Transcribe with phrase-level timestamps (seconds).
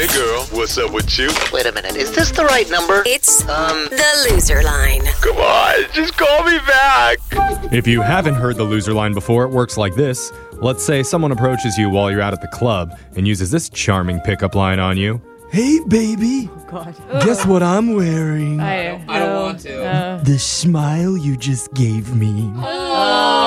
[0.00, 1.28] Hey girl, what's up with you?
[1.52, 3.02] Wait a minute, is this the right number?
[3.04, 5.02] It's Um, the loser line.
[5.20, 7.18] Come on, just call me back.
[7.70, 10.32] If you haven't heard the loser line before, it works like this.
[10.54, 14.20] Let's say someone approaches you while you're out at the club and uses this charming
[14.20, 15.20] pickup line on you.
[15.52, 16.48] Hey, baby.
[16.70, 16.94] God.
[17.22, 18.58] Guess what I'm wearing?
[18.58, 20.20] I, I don't want to.
[20.24, 22.50] the smile you just gave me.
[22.56, 23.39] Oh,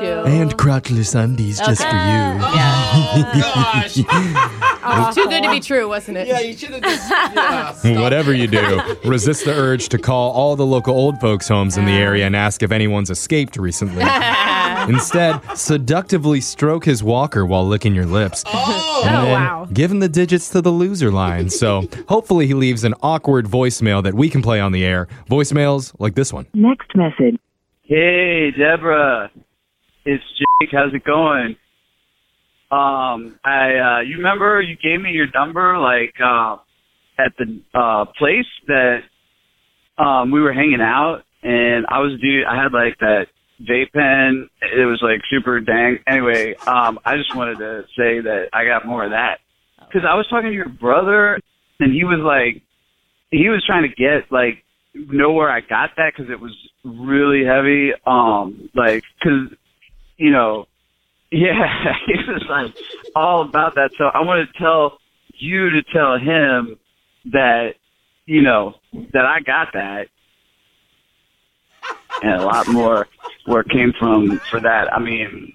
[0.00, 0.22] do.
[0.24, 2.38] And crotchless undies just for you.
[2.40, 4.54] Oh gosh.
[4.90, 6.26] Oh, too good to be true, wasn't it?
[6.28, 7.10] yeah, you should have just.
[7.10, 7.96] Yeah, stop.
[8.00, 11.84] Whatever you do, resist the urge to call all the local old folks' homes in
[11.84, 14.02] the area and ask if anyone's escaped recently.
[14.88, 18.44] Instead, seductively stroke his walker while licking your lips.
[18.46, 19.68] Oh, And oh, then wow.
[19.74, 21.50] give him the digits to the loser line.
[21.50, 25.06] So hopefully he leaves an awkward voicemail that we can play on the air.
[25.28, 26.46] Voicemails like this one.
[26.54, 27.38] Next message.
[27.82, 29.30] Hey, Deborah.
[30.10, 30.70] It's Jake.
[30.72, 31.54] How's it going?
[32.70, 36.56] Um, I, uh, you remember you gave me your number, like, uh,
[37.18, 39.00] at the, uh, place that,
[39.98, 43.26] um, we were hanging out and I was due, I had like that
[43.60, 44.48] vape pen.
[44.62, 45.98] It was like super dang.
[46.08, 49.40] Anyway, um, I just wanted to say that I got more of that.
[49.92, 51.38] Cause I was talking to your brother
[51.80, 52.62] and he was like,
[53.30, 57.44] he was trying to get like, know where I got that because it was really
[57.44, 57.90] heavy.
[58.06, 59.52] Um, like, cause,
[60.18, 60.66] you know,
[61.30, 62.74] yeah, he was like
[63.14, 63.90] all about that.
[63.96, 64.98] So I want to tell
[65.34, 66.78] you to tell him
[67.32, 67.70] that,
[68.26, 70.08] you know, that I got that
[72.22, 73.06] and a lot more
[73.46, 74.92] where it came from for that.
[74.92, 75.54] I mean,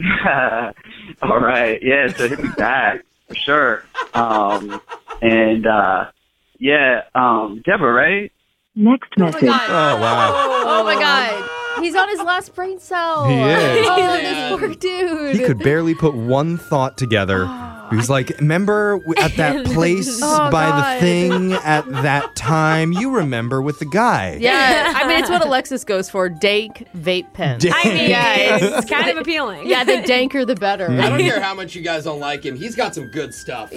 [1.22, 1.78] all right.
[1.82, 2.08] Yeah.
[2.16, 3.84] So hit me back for sure.
[4.14, 4.80] Um,
[5.20, 6.10] and, uh,
[6.58, 8.32] yeah, um, Deborah, right?
[8.74, 9.42] Next message.
[9.42, 10.32] Oh, wow.
[10.64, 11.61] Oh my god.
[11.80, 13.28] He's on his last brain cell.
[13.28, 13.86] He is.
[13.88, 14.16] Oh, Yeah.
[14.50, 15.36] this poor dude.
[15.36, 17.46] He could barely put one thought together.
[17.92, 20.96] He was like, Remember at that place Oh, by God.
[20.96, 22.92] the thing at that time?
[22.92, 24.38] You remember with the guy.
[24.40, 26.30] Yeah, I mean it's what Alexis goes for.
[26.30, 27.58] Dank vape pen.
[27.58, 27.74] Dank.
[27.76, 29.68] I mean, Yeah, it's kind of appealing.
[29.68, 30.88] Yeah, the danker the better.
[30.88, 31.00] Mm-hmm.
[31.02, 32.56] I don't care how much you guys don't like him.
[32.56, 33.70] He's got some good stuff.
[33.74, 33.76] I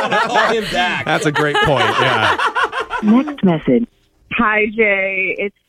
[0.00, 1.04] want to call him back.
[1.04, 1.84] That's a great point.
[2.00, 2.38] Yeah.
[3.02, 3.86] Next message.
[4.32, 5.34] Hi, Jay.
[5.38, 5.65] It's Jen.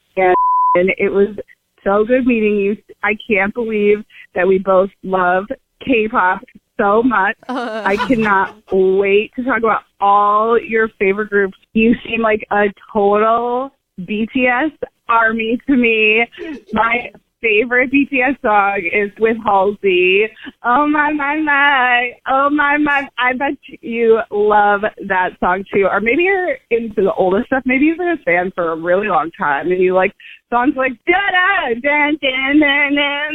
[0.77, 1.35] And it was
[1.83, 2.77] so good meeting you.
[3.03, 4.03] I can't believe
[4.35, 5.45] that we both love
[5.85, 6.41] K-pop
[6.77, 7.35] so much.
[7.49, 11.57] I cannot wait to talk about all your favorite groups.
[11.73, 14.71] You seem like a total BTS
[15.09, 16.25] army to me.
[16.73, 17.11] My
[17.41, 20.25] favorite BTS song is with Halsey.
[20.63, 22.11] Oh my my my.
[22.27, 23.07] Oh my my.
[23.17, 25.87] I bet you love that song too.
[25.89, 27.63] Or maybe you're into the older stuff.
[27.65, 30.13] Maybe you've been a fan for a really long time and you like
[30.49, 33.27] songs like da da da da da da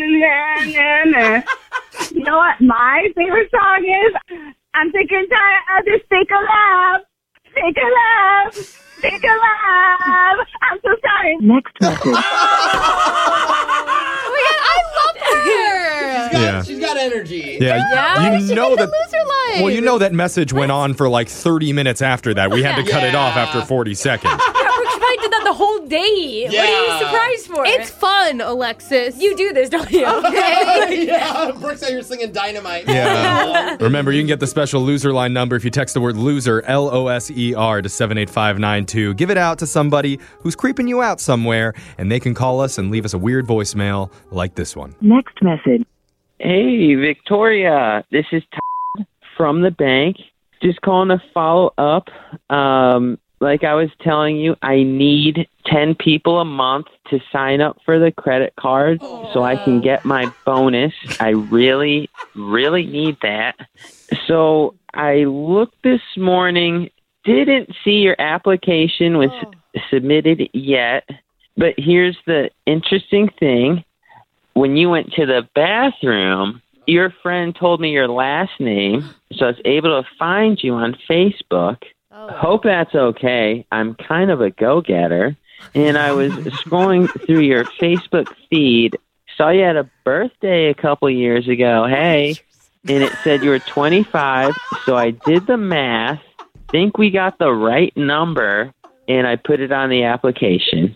[0.72, 1.42] da da.
[2.10, 4.52] You know what my favorite song is?
[4.74, 6.00] I'm and tired of this
[18.22, 18.92] Yeah, Yeah, you she know made the that.
[18.92, 19.62] loser line.
[19.64, 22.50] Well, you know that message went on for like 30 minutes after that.
[22.50, 24.32] We had to cut it off after 40 seconds.
[24.52, 26.46] Brooke Schmidt did that the whole day.
[26.46, 27.64] What are you surprised for?
[27.66, 29.20] It's fun, Alexis.
[29.20, 30.06] you do this, don't you?
[30.26, 31.04] okay?
[31.06, 32.88] yeah, Brooks out here singing dynamite.
[32.88, 33.76] Yeah.
[33.80, 36.62] Remember, you can get the special loser line number if you text the word loser,
[36.62, 39.14] L O S E R, to 78592.
[39.14, 42.78] Give it out to somebody who's creeping you out somewhere, and they can call us
[42.78, 44.94] and leave us a weird voicemail like this one.
[45.00, 45.84] Next message.
[46.44, 48.04] Hey, Victoria.
[48.10, 50.16] This is Todd from the bank.
[50.60, 52.08] Just calling to follow up.
[52.50, 57.78] Um, like I was telling you, I need 10 people a month to sign up
[57.84, 59.00] for the credit card
[59.32, 60.92] so I can get my bonus.
[61.20, 63.54] I really, really need that.
[64.26, 66.90] So I looked this morning,
[67.22, 69.30] didn't see your application was
[69.90, 71.08] submitted yet.
[71.56, 73.84] But here's the interesting thing
[74.54, 79.48] when you went to the bathroom, your friend told me your last name, so I
[79.48, 81.82] was able to find you on Facebook.
[82.10, 82.28] Oh.
[82.30, 83.66] Hope that's okay.
[83.72, 85.36] I'm kind of a go getter.
[85.74, 86.32] And I was
[86.64, 88.96] scrolling through your Facebook feed,
[89.36, 91.86] saw you had a birthday a couple years ago.
[91.86, 92.36] Hey.
[92.88, 96.20] And it said you were 25, so I did the math,
[96.68, 98.74] think we got the right number,
[99.06, 100.91] and I put it on the application.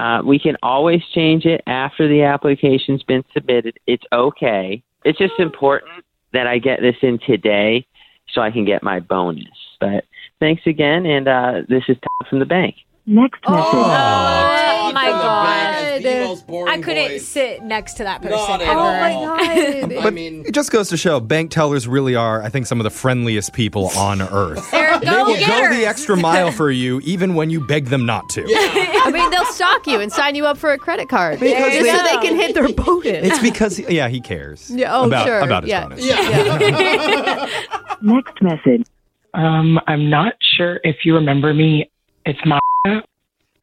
[0.00, 3.78] Uh, we can always change it after the application's been submitted.
[3.86, 4.82] It's okay.
[5.04, 5.92] It's just important
[6.32, 7.86] that I get this in today
[8.32, 9.44] so I can get my bonus.
[9.78, 10.04] But
[10.38, 12.76] thanks again, and uh, this is Tom from the bank.
[13.04, 13.64] Next message.
[13.74, 15.69] Oh my from
[16.02, 17.26] the The most boring I couldn't voice.
[17.28, 18.78] sit next to that person Not at ever.
[18.78, 19.36] all.
[19.96, 20.06] God.
[20.06, 22.84] I mean, It just goes to show bank tellers really are, I think, some of
[22.84, 24.72] the friendliest people on earth.
[24.74, 28.28] Eric, They will go the extra mile for you even when you beg them not
[28.30, 28.44] to.
[28.46, 31.84] I mean, they'll stalk you and sign you up for a credit card Because just
[31.84, 33.26] they- so they can hit their bonus.
[33.26, 34.70] It's because, yeah, he cares.
[34.70, 35.40] Yeah, oh, about, sure.
[35.40, 35.88] About his Yeah.
[35.88, 37.50] bonus.
[38.02, 38.86] Next message.
[39.34, 41.90] Um, I'm not sure if you remember me.
[42.24, 42.60] It's Maya.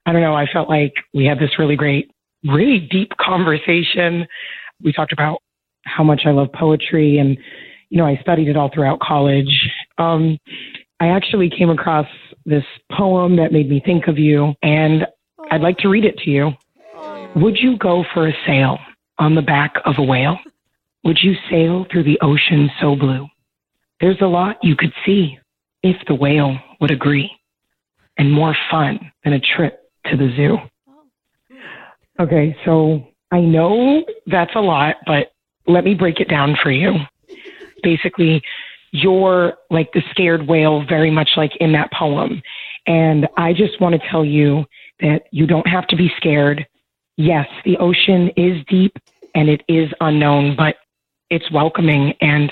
[0.06, 0.36] I don't know.
[0.36, 2.12] I felt like we had this really great,
[2.48, 4.28] really deep conversation.
[4.84, 5.42] We talked about
[5.86, 7.38] how much I love poetry and,
[7.90, 9.70] you know, I studied it all throughout college.
[9.98, 10.38] Um,
[11.00, 12.08] I actually came across
[12.46, 15.06] this poem that made me think of you and
[15.52, 16.52] I'd like to read it to you.
[17.36, 18.80] Would you go for a sail
[19.20, 20.38] on the back of a whale?
[21.04, 23.28] Would you sail through the ocean so blue?
[24.02, 25.38] There's a lot you could see
[25.84, 27.32] if the whale would agree,
[28.18, 30.58] and more fun than a trip to the zoo.
[32.20, 35.32] Okay, so I know that's a lot, but
[35.68, 36.96] let me break it down for you.
[37.84, 38.42] Basically,
[38.92, 42.42] you're like the scared whale, very much like in that poem.
[42.88, 44.66] And I just want to tell you
[45.02, 46.66] that you don't have to be scared.
[47.18, 48.98] Yes, the ocean is deep
[49.36, 50.76] and it is unknown, but
[51.30, 52.14] it's welcoming.
[52.22, 52.52] And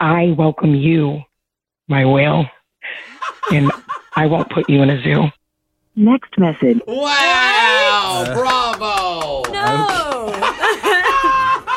[0.00, 1.22] I welcome you,
[1.88, 2.46] my whale.
[3.50, 3.70] And
[4.16, 5.24] I won't put you in a zoo.
[5.96, 6.80] Next message.
[6.86, 7.53] wow,
[8.14, 9.52] Uh, bravo.
[9.52, 10.30] No.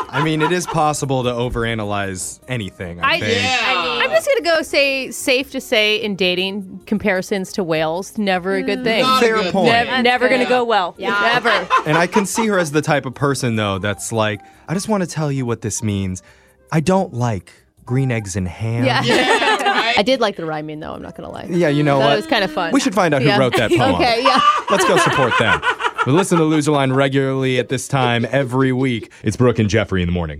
[0.09, 3.41] I mean, it is possible to overanalyze anything, I, I, think.
[3.41, 3.99] Yeah.
[4.03, 8.63] I'm just gonna go say safe to say in dating comparisons to whales never a
[8.63, 8.83] good mm.
[8.83, 9.01] thing.
[9.03, 9.71] Not a Fair good point.
[9.71, 9.85] thing.
[9.85, 10.95] Nev- never gonna go well.
[10.97, 11.07] Yeah.
[11.33, 11.67] Never.
[11.85, 14.87] And I can see her as the type of person, though, that's like, I just
[14.87, 16.23] want to tell you what this means.
[16.71, 17.51] I don't like
[17.85, 18.85] green eggs and ham.
[18.85, 19.01] Yeah.
[19.03, 19.97] Yeah, right?
[19.97, 20.93] I did like the rhyming though.
[20.93, 21.45] I'm not gonna lie.
[21.49, 22.15] Yeah, you know that what?
[22.17, 22.71] was kind of fun.
[22.71, 23.37] We should find out who Yeah.
[23.37, 23.95] wrote that poem.
[23.95, 24.21] okay.
[24.23, 24.39] Yeah.
[24.69, 25.61] Let's go support them.
[26.07, 29.11] We listen to Loser Line regularly at this time every week.
[29.23, 30.35] It's Brooke and Jeffrey in the morning.